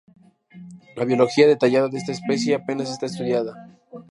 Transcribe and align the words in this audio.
La 0.95 1.05
biología 1.05 1.45
detallada 1.47 1.87
de 1.87 1.99
esta 1.99 2.11
especie 2.11 2.55
apenas 2.55 2.89
está 2.89 3.05
estudiada. 3.05 3.53